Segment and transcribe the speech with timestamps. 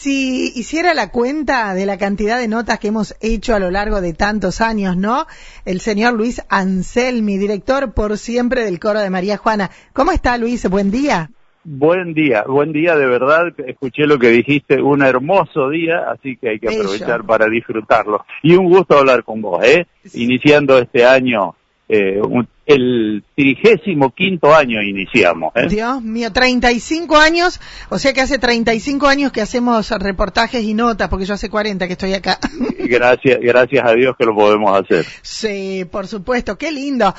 [0.00, 4.00] Si hiciera la cuenta de la cantidad de notas que hemos hecho a lo largo
[4.00, 5.26] de tantos años, ¿no?
[5.64, 9.70] El señor Luis Anselmi, director por siempre del coro de María Juana.
[9.92, 10.70] ¿Cómo está Luis?
[10.70, 11.30] Buen día.
[11.64, 16.50] Buen día, buen día, de verdad, escuché lo que dijiste, un hermoso día, así que
[16.50, 18.24] hay que aprovechar para disfrutarlo.
[18.44, 19.88] Y un gusto hablar con vos, ¿eh?
[20.14, 21.56] Iniciando este año
[21.88, 22.20] eh,
[22.68, 25.52] el trigésimo quinto año iniciamos.
[25.56, 25.68] ¿eh?
[25.70, 31.08] Dios mío, 35 años, o sea que hace 35 años que hacemos reportajes y notas,
[31.08, 32.38] porque yo hace 40 que estoy acá.
[32.78, 35.06] Gracias, gracias a Dios que lo podemos hacer.
[35.22, 37.14] Sí, por supuesto, qué lindo.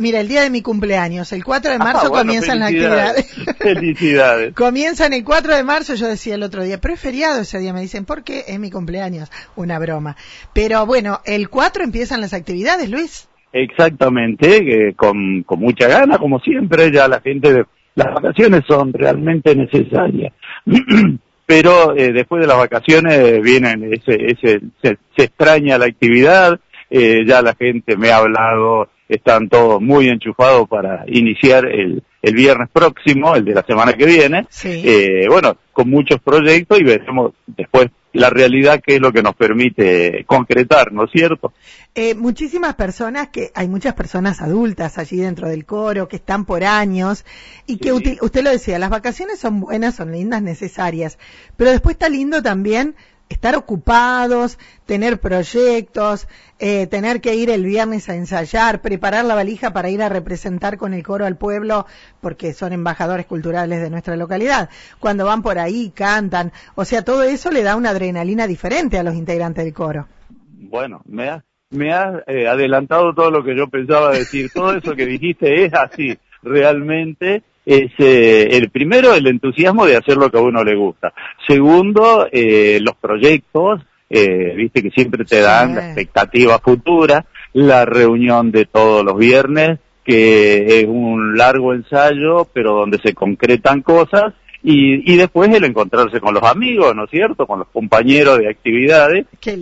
[0.00, 3.26] mira, el día de mi cumpleaños, el 4 de ah, marzo comienzan las actividades.
[3.58, 4.54] Felicidades.
[4.54, 7.72] comienzan el 4 de marzo, yo decía el otro día, pero es feriado ese día,
[7.72, 8.44] me dicen, ¿por qué?
[8.48, 10.16] Es mi cumpleaños, una broma.
[10.52, 13.28] Pero bueno, el 4 empiezan las actividades, Luis.
[13.56, 19.54] Exactamente, con, con mucha gana, como siempre, ya la gente, de, las vacaciones son realmente
[19.54, 20.32] necesarias.
[21.46, 27.42] Pero eh, después de las vacaciones vienen, ese, ese, se, extraña la actividad, eh, ya
[27.42, 33.36] la gente me ha hablado, están todos muy enchufados para iniciar el, el viernes próximo,
[33.36, 34.46] el de la semana que viene.
[34.64, 39.34] Eh, bueno, con muchos proyectos y veremos después la realidad que es lo que nos
[39.34, 41.52] permite concretar, ¿no es cierto?
[41.94, 46.64] Eh, muchísimas personas que, hay muchas personas adultas allí dentro del coro que están por
[46.64, 47.24] años
[47.66, 51.18] y que usted lo decía, las vacaciones son buenas, son lindas, necesarias,
[51.56, 52.94] pero después está lindo también
[53.28, 59.72] estar ocupados, tener proyectos, eh, tener que ir el viernes a ensayar, preparar la valija
[59.72, 61.86] para ir a representar con el coro al pueblo,
[62.20, 64.68] porque son embajadores culturales de nuestra localidad.
[65.00, 66.52] Cuando van por ahí, cantan.
[66.74, 70.06] O sea, todo eso le da una adrenalina diferente a los integrantes del coro.
[70.48, 74.50] Bueno, me has, me eh, adelantado todo lo que yo pensaba decir.
[74.52, 80.16] Todo eso que dijiste es así, realmente es eh, el primero el entusiasmo de hacer
[80.16, 81.12] lo que a uno le gusta
[81.46, 88.50] segundo eh, los proyectos eh, viste que siempre te dan la expectativa futura la reunión
[88.50, 94.34] de todos los viernes que es un largo ensayo pero donde se concretan cosas
[94.66, 97.46] y, y después el encontrarse con los amigos, ¿no es cierto?
[97.46, 99.26] Con los compañeros de actividades.
[99.38, 99.58] que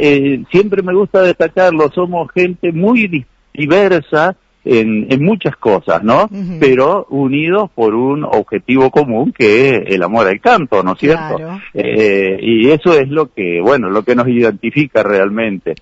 [0.00, 4.34] eh, siempre me gusta destacarlo, somos gente muy diversa,
[4.66, 6.28] en, en muchas cosas, ¿no?
[6.58, 11.38] Pero unidos por un objetivo común que es el amor al canto, ¿no es cierto?
[11.72, 15.74] Eh, y eso es lo que, bueno, lo que nos identifica realmente.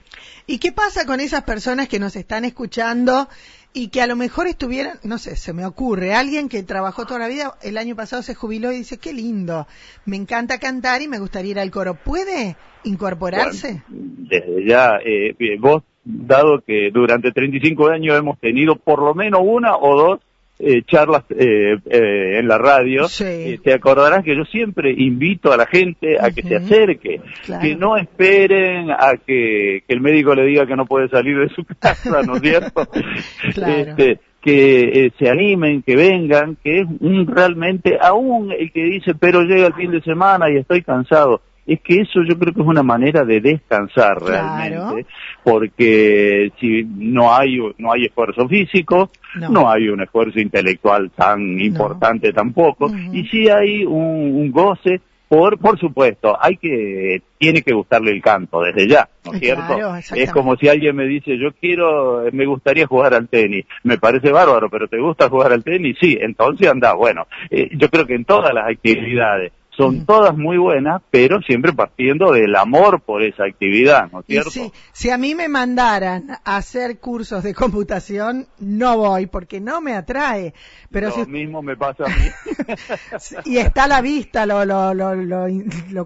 [0.47, 3.29] ¿Y qué pasa con esas personas que nos están escuchando
[3.73, 7.21] y que a lo mejor estuvieran, no sé, se me ocurre, alguien que trabajó toda
[7.21, 9.67] la vida, el año pasado se jubiló y dice, qué lindo,
[10.05, 11.95] me encanta cantar y me gustaría ir al coro.
[11.95, 13.83] ¿Puede incorporarse?
[13.89, 19.77] desde ya, eh, vos dado que durante 35 años hemos tenido por lo menos una
[19.77, 20.21] o dos
[20.57, 25.67] eh, charlas eh, eh, en la radio, te acordarás que yo siempre invito a la
[25.67, 27.21] gente a que se acerque,
[27.61, 31.65] que no esperen a que, el médico le diga que no puede salir de su
[31.81, 32.87] casa, ¿no es cierto?
[33.67, 39.43] este, que se animen, que vengan, que es un, realmente, aún el que dice, pero
[39.43, 42.67] llega el fin de semana y estoy cansado, es que eso yo creo que es
[42.67, 45.07] una manera de descansar realmente,
[45.43, 49.11] porque si no hay no hay esfuerzo físico,
[49.51, 55.81] no, hay un esfuerzo intelectual tan importante tampoco, y si hay un, goce por, por
[55.81, 59.97] supuesto, hay que, tiene que gustarle el canto desde ya, ¿no es cierto?
[60.15, 64.31] es como si alguien me dice, yo quiero, me gustaría jugar al tenis, me parece
[64.31, 65.97] bárbaro, pero ¿te gusta jugar al tenis?
[66.01, 70.57] Sí, entonces anda, bueno, eh, yo creo que en todas las actividades, son todas muy
[70.57, 74.73] buenas, pero siempre partiendo del amor por esa actividad, ¿no es cierto?
[74.93, 79.95] si a mí me mandaran a hacer cursos de computación, no voy porque no me
[79.95, 80.55] atrae.
[80.91, 82.31] Pero lo mismo me pasa a mí.
[83.45, 85.15] y está a la vista lo, lo, lo,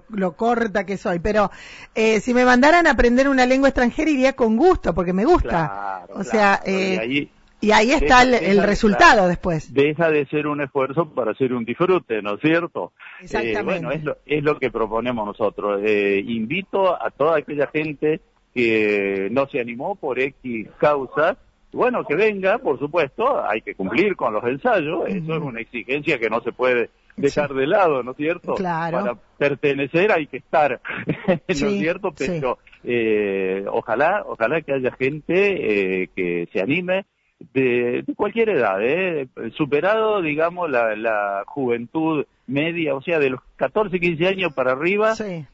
[0.09, 1.51] lo, corta que soy, pero
[1.95, 6.07] eh, si me mandaran a aprender una lengua extranjera iría con gusto porque me gusta.
[6.15, 7.31] o sea, eh, y ahí
[7.61, 9.73] está el, resultado después.
[9.73, 12.93] Deja de ser un esfuerzo para hacer un disfrute, ¿no es cierto?
[13.21, 13.63] Eh, Exactamente.
[13.63, 15.81] bueno, es lo, es lo que proponemos nosotros.
[15.85, 18.21] Eh, invito a toda aquella gente
[18.55, 21.37] que no se animó por X causa,
[21.73, 26.19] bueno, que venga, por supuesto, hay que cumplir con los ensayos, eso es una exigencia
[26.19, 28.55] que no se puede dejar de lado, ¿no es cierto?
[28.55, 28.99] Claro.
[28.99, 30.81] Para pertenecer hay que estar,
[31.27, 32.13] ¿no es cierto?
[32.17, 37.05] Pero eh, ojalá, ojalá que haya gente eh, que se anime,
[37.53, 39.29] de, cualquier edad, ¿eh?
[39.57, 45.15] superado, digamos, la, la, juventud media, o sea, de los 14, 15 años para arriba.
[45.15, 45.45] Sí.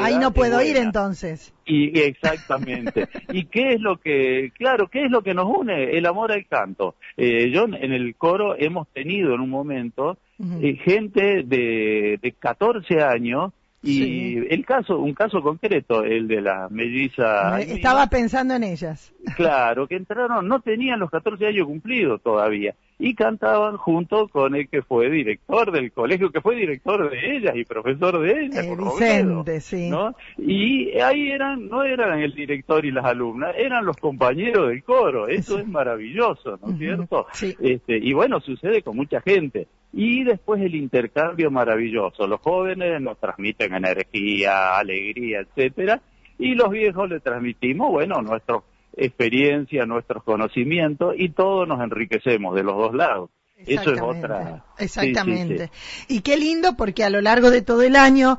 [0.00, 1.54] ahí no puedo ir entonces.
[1.64, 3.08] Y exactamente.
[3.32, 5.96] ¿Y qué es lo que, claro, qué es lo que nos une?
[5.96, 6.96] El amor al canto.
[7.16, 10.18] Eh, yo en el coro hemos tenido en un momento
[10.60, 13.52] eh, gente de, de 14 años
[13.82, 17.60] Y el caso, un caso concreto, el de la melliza.
[17.60, 19.12] Estaba pensando en ellas.
[19.36, 24.68] Claro, que entraron, no tenían los 14 años cumplidos todavía y cantaban junto con el
[24.68, 28.64] que fue director del colegio, que fue director de ellas y profesor de ellas.
[28.64, 29.90] Eh, Vicente, sí.
[29.90, 30.14] ¿no?
[30.38, 35.26] Y ahí eran, no eran el director y las alumnas, eran los compañeros del coro.
[35.26, 37.26] Eso es maravilloso, ¿no es cierto?
[37.32, 37.56] Sí.
[37.60, 39.66] Este, y bueno, sucede con mucha gente.
[39.92, 42.26] Y después el intercambio maravilloso.
[42.26, 46.00] Los jóvenes nos transmiten energía, alegría, etcétera,
[46.38, 48.62] y los viejos le transmitimos, bueno, nuestra
[48.96, 53.30] experiencia, nuestros conocimientos, y todos nos enriquecemos de los dos lados.
[53.66, 54.64] Eso es otra.
[54.78, 55.70] Exactamente.
[56.08, 58.38] Y qué lindo porque a lo largo de todo el año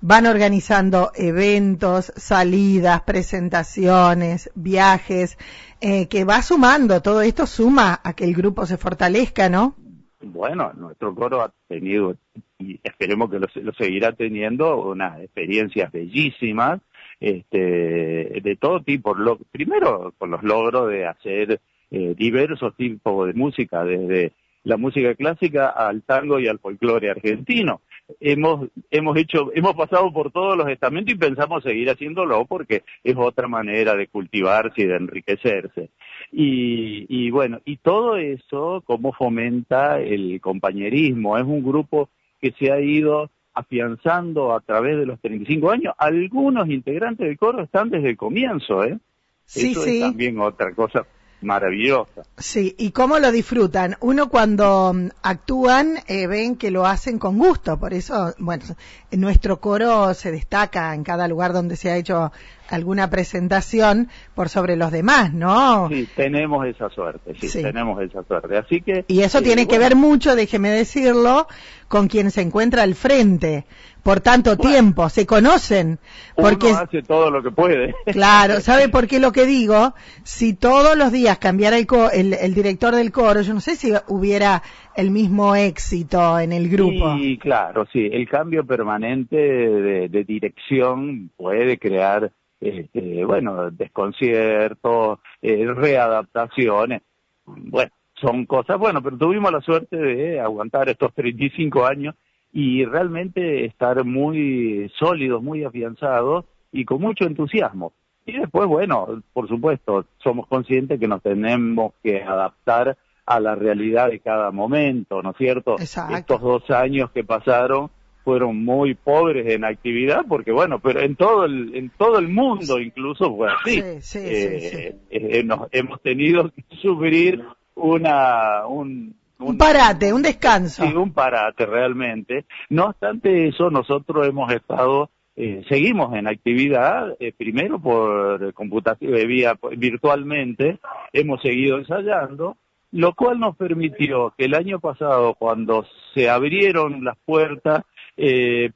[0.00, 5.38] van organizando eventos, salidas, presentaciones, viajes,
[5.80, 9.76] eh, que va sumando, todo esto suma a que el grupo se fortalezca, ¿no?
[10.20, 12.16] Bueno, nuestro coro ha tenido,
[12.58, 16.80] y esperemos que lo, seguirá teniendo, unas experiencias bellísimas,
[17.20, 19.14] este, de todo tipo.
[19.14, 21.60] Lo, primero, con los logros de hacer
[21.90, 24.32] eh, diversos tipos de música, desde
[24.64, 27.80] la música clásica al tango y al folclore argentino.
[28.20, 33.14] Hemos, hemos hecho, hemos pasado por todos los estamentos y pensamos seguir haciéndolo porque es
[33.16, 35.90] otra manera de cultivarse y de enriquecerse.
[36.32, 41.36] Y, y bueno, y todo eso, cómo fomenta el compañerismo.
[41.36, 42.08] Es un grupo
[42.40, 45.94] que se ha ido afianzando a través de los 35 años.
[45.98, 48.98] Algunos integrantes del coro están desde el comienzo, ¿eh?
[49.44, 49.96] Sí, Eso sí.
[49.96, 51.06] es también otra cosa
[51.40, 52.22] maravillosa.
[52.36, 53.96] Sí, y cómo lo disfrutan.
[54.00, 58.64] Uno cuando mm, actúan eh, ven que lo hacen con gusto, por eso, bueno,
[59.12, 62.32] nuestro coro se destaca en cada lugar donde se ha hecho
[62.68, 65.88] alguna presentación por sobre los demás, ¿no?
[65.88, 68.56] Sí, tenemos esa suerte, sí, tenemos esa suerte.
[68.56, 71.46] Así que y eso tiene que ver mucho, déjeme decirlo,
[71.88, 73.64] con quien se encuentra al frente
[74.08, 75.98] por tanto tiempo, se conocen.
[76.34, 77.94] Porque uno hace todo lo que puede.
[78.06, 79.94] Claro, ¿sabe por qué lo que digo?
[80.22, 84.62] Si todos los días cambiara el, el, director del coro, yo no sé si hubiera
[84.96, 87.18] el mismo éxito en el grupo.
[87.18, 97.02] Sí, claro, sí, el cambio permanente de, dirección puede crear, este, bueno, desconciertos, eh, readaptaciones.
[97.44, 102.14] Bueno, son cosas, bueno, pero tuvimos la suerte de aguantar estos 35 años
[102.52, 107.92] y realmente estar muy sólidos, muy afianzados y con mucho entusiasmo.
[108.26, 114.10] Y después, bueno, por supuesto, somos conscientes que nos tenemos que adaptar a la realidad
[114.10, 115.76] de cada momento, ¿no es cierto?
[115.78, 117.90] Estos dos años que pasaron
[118.28, 122.78] fueron muy pobres en actividad porque bueno pero en todo el en todo el mundo
[122.78, 123.78] incluso fue así
[124.18, 127.42] eh, eh, nos hemos tenido que sufrir
[127.74, 130.82] una un un parate, un descanso.
[130.84, 132.44] Sí, un parate realmente.
[132.70, 139.56] No obstante eso, nosotros hemos estado, eh, seguimos en actividad, eh, primero por computación, vía
[139.76, 140.80] virtualmente,
[141.12, 142.56] hemos seguido ensayando,
[142.90, 147.84] lo cual nos permitió que el año pasado, cuando se abrieron las puertas,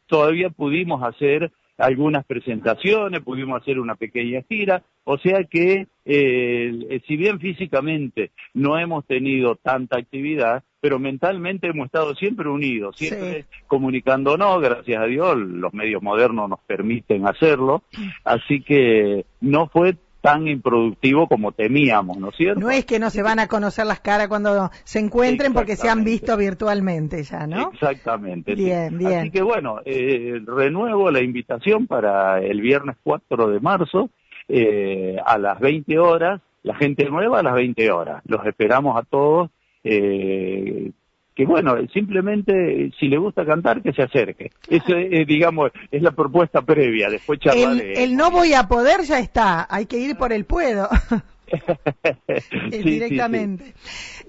[0.07, 7.17] todavía pudimos hacer algunas presentaciones, pudimos hacer una pequeña gira, o sea que eh, si
[7.17, 14.61] bien físicamente no hemos tenido tanta actividad, pero mentalmente hemos estado siempre unidos, siempre comunicándonos,
[14.61, 17.83] gracias a Dios, los medios modernos nos permiten hacerlo,
[18.25, 22.61] así que no fue tan improductivo como temíamos, ¿no es cierto?
[22.61, 25.89] No es que no se van a conocer las caras cuando se encuentren porque se
[25.89, 27.73] han visto virtualmente ya, ¿no?
[27.73, 28.55] Exactamente.
[28.55, 29.19] Bien, bien.
[29.19, 34.11] Así que bueno, eh, renuevo la invitación para el viernes 4 de marzo
[34.49, 38.23] eh, a las 20 horas, la gente nueva a las 20 horas.
[38.25, 39.51] Los esperamos a todos.
[39.83, 40.93] Eh,
[41.35, 44.51] que bueno, simplemente si le gusta cantar, que se acerque.
[44.69, 47.93] Eso es, digamos, es la propuesta previa, después charlaré.
[47.93, 50.89] El, el no voy a poder ya está, hay que ir por el puedo.
[52.71, 53.75] directamente.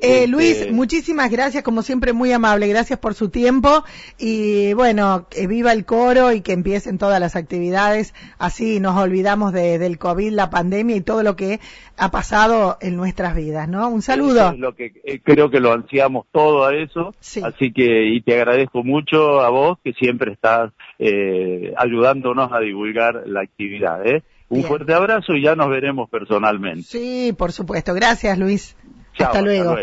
[0.02, 3.84] Eh, Luis, este, muchísimas gracias, como siempre muy amable, gracias por su tiempo
[4.20, 9.54] y bueno, que viva el coro y que empiecen todas las actividades, así nos olvidamos
[9.54, 11.60] de, del COVID, la pandemia y todo lo que
[11.98, 13.88] ha pasado en nuestras vidas, ¿no?
[13.90, 14.54] Un saludo.
[14.58, 17.14] lo que eh, creo que lo ansiamos todo a eso,
[17.44, 23.24] así que y te agradezco mucho a vos que siempre estás eh, ayudándonos a divulgar
[23.28, 24.24] la actividad, ¿eh?
[24.54, 26.84] Un fuerte abrazo y ya nos veremos personalmente.
[26.84, 27.94] Sí, por supuesto.
[27.94, 28.76] Gracias, Luis.
[29.18, 29.76] hasta, luego.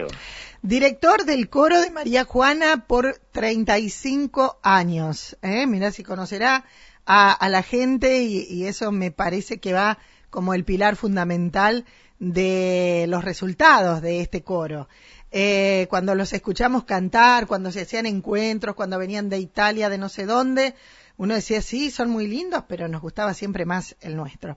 [0.62, 5.38] Director del coro de María Juana por 35 años.
[5.42, 5.66] ¿eh?
[5.66, 6.64] Mirá si conocerá
[7.06, 9.98] a, la gente y, eso me parece que va
[10.28, 11.84] como el pilar fundamental
[12.18, 14.88] de los resultados de este coro.
[15.32, 20.08] Eh, cuando los escuchamos cantar, cuando se hacían encuentros, cuando venían de Italia, de no
[20.08, 20.74] sé dónde,
[21.20, 24.56] uno decía, sí, son muy lindos, pero nos gustaba siempre más el nuestro.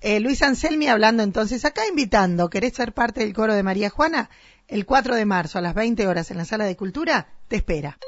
[0.00, 4.30] Eh, Luis Anselmi hablando entonces acá, invitando, ¿querés ser parte del coro de María Juana?
[4.68, 7.98] El 4 de marzo a las 20 horas en la Sala de Cultura, te espera.